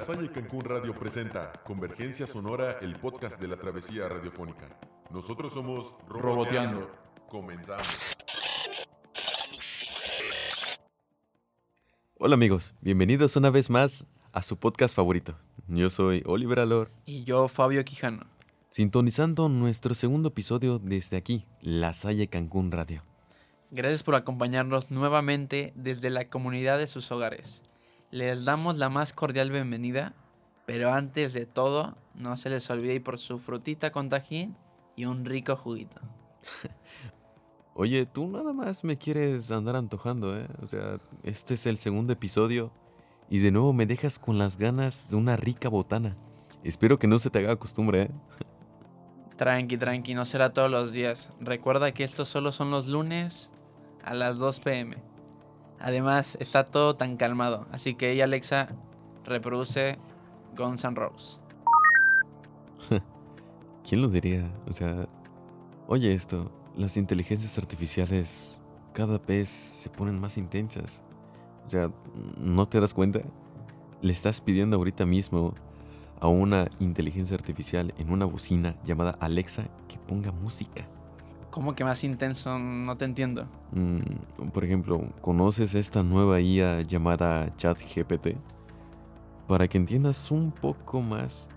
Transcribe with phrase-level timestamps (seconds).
[0.00, 4.66] La Salle Cancún Radio presenta Convergencia Sonora, el podcast de la travesía radiofónica.
[5.10, 6.90] Nosotros somos Roboteando.
[7.28, 8.16] Comenzamos.
[12.16, 15.36] Hola amigos, bienvenidos una vez más a su podcast favorito.
[15.68, 18.24] Yo soy Oliver Alor, Y yo, Fabio Quijano.
[18.70, 23.02] sintonizando nuestro segundo episodio desde aquí, La Salle Cancún Radio.
[23.70, 27.64] Gracias por acompañarnos nuevamente desde la comunidad de sus hogares.
[28.10, 30.14] Les damos la más cordial bienvenida,
[30.66, 34.56] pero antes de todo, no se les olvide ir por su frutita con tajín
[34.96, 36.00] y un rico juguito.
[37.74, 40.48] Oye, tú nada más me quieres andar antojando, ¿eh?
[40.60, 42.72] O sea, este es el segundo episodio
[43.28, 46.16] y de nuevo me dejas con las ganas de una rica botana.
[46.64, 48.10] Espero que no se te haga costumbre, ¿eh?
[49.36, 51.32] Tranqui, tranqui, no será todos los días.
[51.38, 53.52] Recuerda que estos solo son los lunes
[54.02, 55.09] a las 2 pm.
[55.80, 58.68] Además, está todo tan calmado, así que ella, Alexa,
[59.24, 59.98] reproduce
[60.56, 61.40] Guns N' Roses.
[63.88, 64.52] ¿Quién lo diría?
[64.68, 65.08] O sea,
[65.86, 68.60] oye esto, las inteligencias artificiales
[68.92, 71.02] cada vez se ponen más intensas.
[71.66, 71.90] O sea,
[72.38, 73.20] ¿no te das cuenta?
[74.02, 75.54] Le estás pidiendo ahorita mismo
[76.20, 80.86] a una inteligencia artificial en una bocina llamada Alexa que ponga música.
[81.50, 82.58] ¿Cómo que más intenso?
[82.58, 83.48] No te entiendo.
[83.72, 88.36] Mm, por ejemplo, ¿conoces esta nueva IA llamada ChatGPT?
[89.48, 91.48] Para que entiendas un poco más,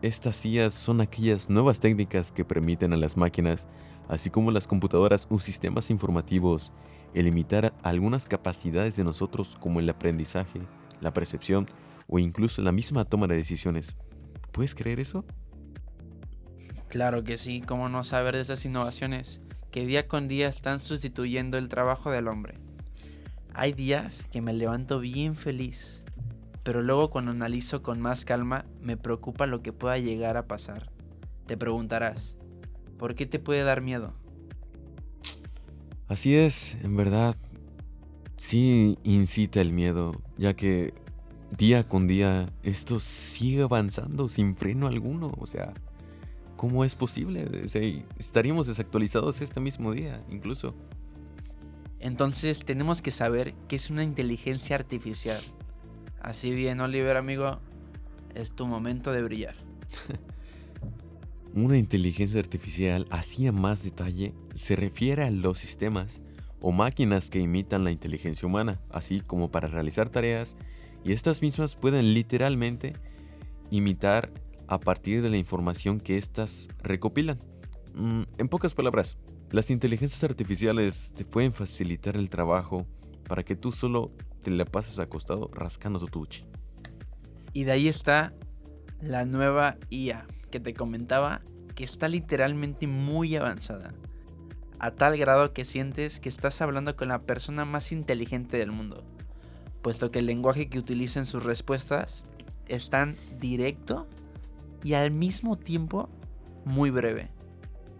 [0.00, 3.68] estas IAs son aquellas nuevas técnicas que permiten a las máquinas,
[4.08, 6.72] así como las computadoras o sistemas informativos,
[7.14, 10.60] limitar algunas capacidades de nosotros como el aprendizaje,
[11.00, 11.66] la percepción
[12.06, 13.96] o incluso la misma toma de decisiones.
[14.52, 15.24] ¿Puedes creer eso?
[16.88, 21.58] Claro que sí, cómo no saber de esas innovaciones que día con día están sustituyendo
[21.58, 22.58] el trabajo del hombre.
[23.52, 26.04] Hay días que me levanto bien feliz,
[26.62, 30.90] pero luego cuando analizo con más calma me preocupa lo que pueda llegar a pasar.
[31.46, 32.38] Te preguntarás,
[32.98, 34.14] ¿por qué te puede dar miedo?
[36.08, 37.36] Así es, en verdad,
[38.36, 40.94] sí incita el miedo, ya que
[41.56, 45.32] día con día esto sigue avanzando sin freno alguno.
[45.38, 45.74] O sea,
[46.58, 47.48] ¿cómo es posible?
[47.64, 47.80] O sea,
[48.18, 50.74] estaríamos desactualizados este mismo día, incluso.
[52.00, 55.40] Entonces tenemos que saber qué es una inteligencia artificial.
[56.20, 57.60] Así bien, Oliver, amigo,
[58.34, 59.54] es tu momento de brillar.
[61.54, 66.20] Una inteligencia artificial, así a más detalle, se refiere a los sistemas
[66.60, 70.56] o máquinas que imitan la inteligencia humana, así como para realizar tareas,
[71.04, 72.94] y estas mismas pueden literalmente
[73.70, 74.30] imitar
[74.68, 77.38] a partir de la información que éstas recopilan.
[77.94, 79.16] Mm, en pocas palabras,
[79.50, 82.86] las inteligencias artificiales te pueden facilitar el trabajo
[83.26, 84.12] para que tú solo
[84.42, 86.44] te la pases acostado rascando tu tuchi.
[87.54, 88.34] Y de ahí está
[89.00, 91.40] la nueva IA que te comentaba
[91.74, 93.94] que está literalmente muy avanzada.
[94.78, 99.02] A tal grado que sientes que estás hablando con la persona más inteligente del mundo.
[99.82, 102.24] Puesto que el lenguaje que utiliza en sus respuestas
[102.66, 104.08] es tan directo
[104.82, 106.08] y al mismo tiempo
[106.64, 107.30] muy breve.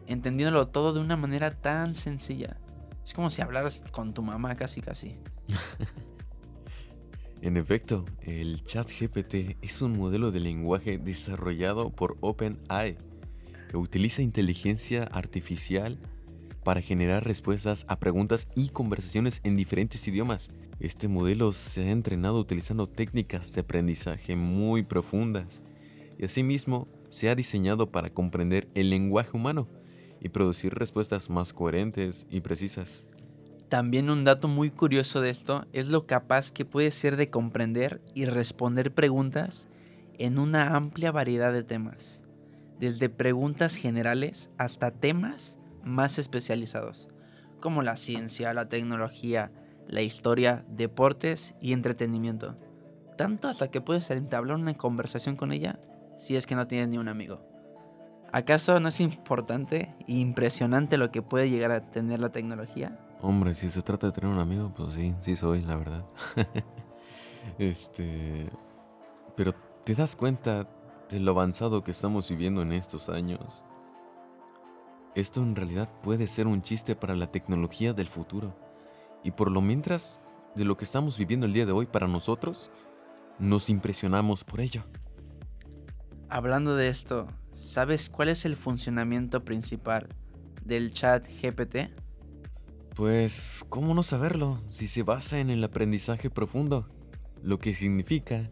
[0.06, 2.56] Entendiéndolo todo de una manera tan sencilla.
[3.04, 5.16] Es como si hablaras con tu mamá casi casi.
[7.40, 12.96] En efecto, el ChatGPT es un modelo de lenguaje desarrollado por OpenAI
[13.70, 16.00] que utiliza inteligencia artificial
[16.64, 20.48] para generar respuestas a preguntas y conversaciones en diferentes idiomas.
[20.80, 25.62] Este modelo se ha entrenado utilizando técnicas de aprendizaje muy profundas
[26.18, 29.68] y asimismo se ha diseñado para comprender el lenguaje humano
[30.20, 33.06] y producir respuestas más coherentes y precisas.
[33.68, 38.02] También un dato muy curioso de esto es lo capaz que puede ser de comprender
[38.14, 39.68] y responder preguntas
[40.18, 42.24] en una amplia variedad de temas,
[42.80, 47.08] desde preguntas generales hasta temas más especializados,
[47.60, 49.52] como la ciencia, la tecnología,
[49.86, 52.56] la historia, deportes y entretenimiento.
[53.16, 55.78] Tanto hasta que puedes entablar una conversación con ella
[56.18, 57.40] si es que no tienes ni un amigo.
[58.32, 62.98] ¿Acaso no es importante e impresionante lo que puede llegar a tener la tecnología?
[63.22, 66.04] Hombre, si se trata de tener un amigo, pues sí, sí soy, la verdad.
[67.58, 68.46] este.
[69.36, 69.54] Pero
[69.84, 70.68] ¿te das cuenta
[71.08, 73.64] de lo avanzado que estamos viviendo en estos años?
[75.14, 78.54] Esto en realidad puede ser un chiste para la tecnología del futuro.
[79.24, 80.20] Y por lo mientras,
[80.54, 82.70] de lo que estamos viviendo el día de hoy para nosotros,
[83.38, 84.84] nos impresionamos por ello.
[86.30, 90.08] Hablando de esto, ¿sabes cuál es el funcionamiento principal
[90.62, 91.90] del chat GPT?
[92.94, 96.86] Pues, ¿cómo no saberlo si se basa en el aprendizaje profundo?
[97.42, 98.50] Lo que significa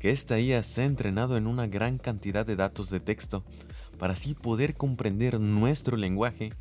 [0.00, 3.44] que esta IA se ha entrenado en una gran cantidad de datos de texto
[3.98, 6.52] para así poder comprender nuestro lenguaje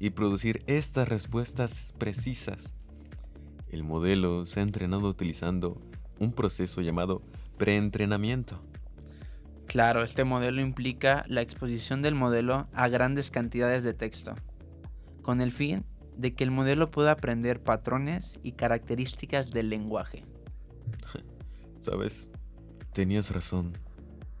[0.00, 2.74] y producir estas respuestas precisas.
[3.68, 5.78] El modelo se ha entrenado utilizando
[6.18, 7.20] un proceso llamado
[7.58, 8.58] preentrenamiento.
[9.68, 14.34] Claro, este modelo implica la exposición del modelo a grandes cantidades de texto,
[15.20, 15.84] con el fin
[16.16, 20.24] de que el modelo pueda aprender patrones y características del lenguaje.
[21.80, 22.30] Sabes,
[22.94, 23.76] tenías razón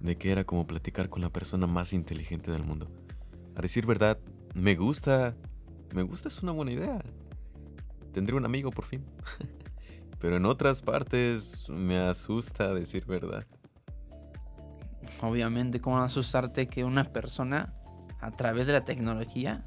[0.00, 2.90] de que era como platicar con la persona más inteligente del mundo.
[3.54, 4.18] A decir verdad,
[4.54, 5.36] me gusta,
[5.92, 7.04] me gusta, es una buena idea.
[8.14, 9.04] Tendré un amigo por fin.
[10.20, 13.46] Pero en otras partes me asusta decir verdad.
[15.20, 17.74] Obviamente, ¿cómo asustarte que una persona
[18.20, 19.64] a través de la tecnología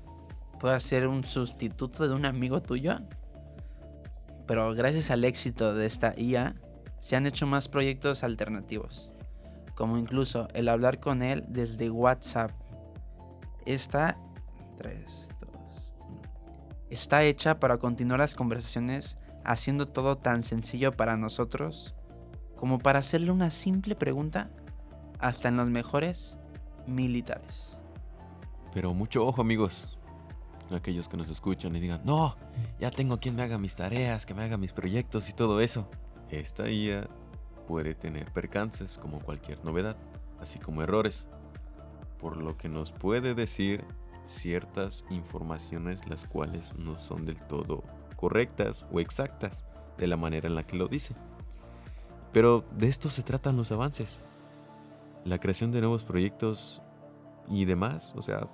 [0.59, 2.99] pueda ser un sustituto de un amigo tuyo?
[4.47, 6.55] Pero gracias al éxito de esta IA,
[6.99, 9.13] se han hecho más proyectos alternativos,
[9.75, 12.51] como incluso el hablar con él desde WhatsApp.
[13.65, 14.17] Esta
[14.77, 15.93] 3, 2,
[16.89, 21.95] está hecha para continuar las conversaciones haciendo todo tan sencillo para nosotros
[22.55, 24.51] como para hacerle una simple pregunta
[25.21, 26.37] hasta en los mejores
[26.87, 27.77] militares.
[28.73, 29.97] Pero mucho ojo amigos,
[30.71, 32.35] aquellos que nos escuchan y digan, no,
[32.79, 35.87] ya tengo quien me haga mis tareas, que me haga mis proyectos y todo eso.
[36.29, 37.07] Esta IA
[37.67, 39.97] puede tener percances como cualquier novedad,
[40.39, 41.27] así como errores,
[42.19, 43.83] por lo que nos puede decir
[44.25, 47.83] ciertas informaciones las cuales no son del todo
[48.15, 49.65] correctas o exactas
[49.97, 51.15] de la manera en la que lo dice.
[52.31, 54.19] Pero de esto se tratan los avances.
[55.25, 56.81] La creación de nuevos proyectos
[57.47, 58.47] y demás, o sea,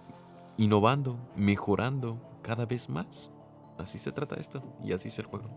[0.57, 3.31] innovando, mejorando cada vez más.
[3.77, 5.49] Así se trata esto y así es el juego.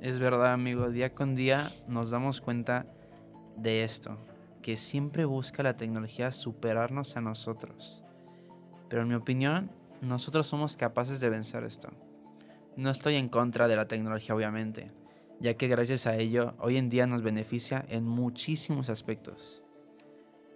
[0.00, 2.86] Es verdad, amigo, día con día nos damos cuenta
[3.56, 4.16] de esto,
[4.62, 8.04] que siempre busca la tecnología superarnos a nosotros.
[8.88, 9.70] Pero en mi opinión,
[10.00, 11.88] nosotros somos capaces de vencer esto.
[12.76, 14.92] No estoy en contra de la tecnología, obviamente,
[15.40, 19.64] ya que gracias a ello hoy en día nos beneficia en muchísimos aspectos.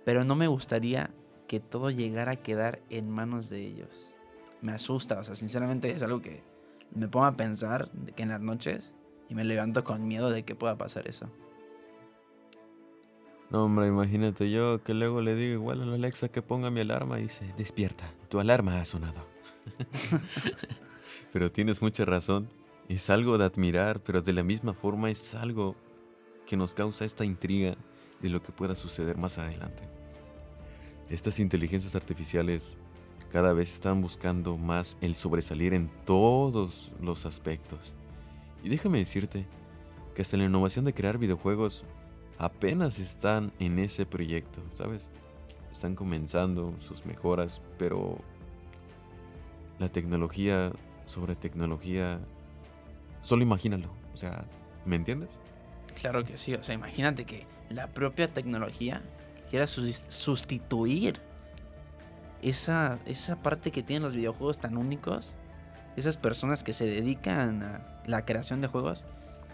[0.05, 1.11] Pero no me gustaría
[1.47, 4.15] que todo llegara a quedar en manos de ellos.
[4.61, 6.43] Me asusta, o sea, sinceramente es algo que
[6.95, 8.93] me pongo a pensar que en las noches
[9.29, 11.29] y me levanto con miedo de que pueda pasar eso.
[13.51, 16.81] No, hombre, imagínate yo que luego le digo igual a la Alexa que ponga mi
[16.81, 19.27] alarma y dice, despierta, tu alarma ha sonado.
[21.33, 22.49] Pero tienes mucha razón.
[22.89, 25.77] Es algo de admirar, pero de la misma forma es algo
[26.47, 27.77] que nos causa esta intriga
[28.23, 29.83] de lo que pueda suceder más adelante.
[31.11, 32.79] Estas inteligencias artificiales
[33.31, 37.97] cada vez están buscando más el sobresalir en todos los aspectos.
[38.63, 39.47] Y déjame decirte
[40.15, 41.85] que hasta la innovación de crear videojuegos
[42.39, 45.11] apenas están en ese proyecto, ¿sabes?
[45.71, 48.19] Están comenzando sus mejoras, pero
[49.79, 50.73] la tecnología
[51.07, 52.21] sobre tecnología,
[53.23, 53.89] solo imagínalo.
[54.13, 54.45] O sea,
[54.85, 55.41] ¿me entiendes?
[56.01, 59.03] Claro que sí, o sea, imagínate que la propia tecnología
[59.51, 61.21] quiera sustituir
[62.43, 65.37] esa, esa parte que tienen los videojuegos tan únicos,
[65.97, 69.05] esas personas que se dedican a la creación de juegos,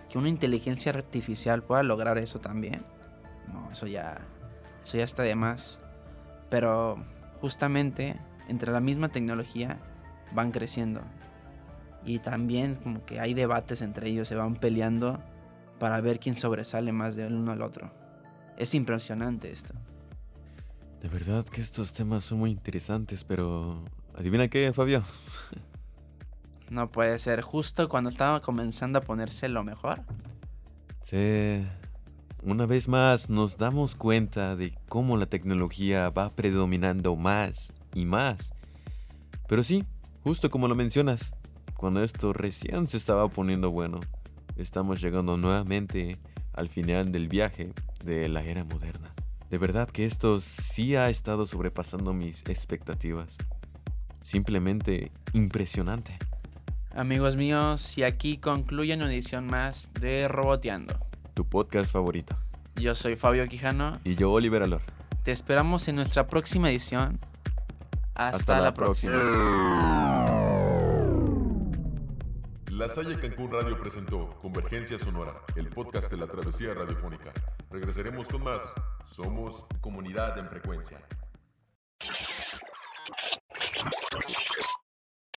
[0.08, 2.82] que una inteligencia artificial pueda lograr eso también.
[3.52, 4.18] No, eso ya,
[4.82, 5.78] eso ya está de más.
[6.48, 7.04] Pero
[7.40, 9.78] justamente entre la misma tecnología
[10.32, 11.02] van creciendo.
[12.04, 15.20] Y también como que hay debates entre ellos, se van peleando
[15.78, 17.90] para ver quién sobresale más del uno al otro.
[18.58, 19.72] Es impresionante esto.
[21.00, 23.84] De verdad que estos temas son muy interesantes, pero
[24.16, 25.04] adivina qué, Fabio.
[26.68, 30.02] no puede ser justo cuando estaba comenzando a ponerse lo mejor.
[31.02, 31.64] Sí.
[32.42, 38.52] Una vez más nos damos cuenta de cómo la tecnología va predominando más y más.
[39.46, 39.84] Pero sí,
[40.24, 41.32] justo como lo mencionas,
[41.76, 44.00] cuando esto recién se estaba poniendo bueno,
[44.56, 46.18] estamos llegando nuevamente
[46.58, 47.72] al final del viaje
[48.04, 49.14] de la era moderna.
[49.48, 53.36] De verdad que esto sí ha estado sobrepasando mis expectativas.
[54.22, 56.18] Simplemente impresionante.
[56.94, 60.94] Amigos míos, y aquí concluye una edición más de Roboteando.
[61.34, 62.36] Tu podcast favorito.
[62.74, 64.00] Yo soy Fabio Quijano.
[64.04, 64.82] Y yo, Oliver Alor.
[65.24, 67.20] Te esperamos en nuestra próxima edición.
[68.14, 69.12] Hasta, la, próxima.
[72.78, 77.32] La Salle Cancún Radio presentó Convergencia Sonora, el podcast de la travesía radiofónica.
[77.72, 78.62] Regresaremos con más.
[79.04, 81.04] Somos comunidad en frecuencia.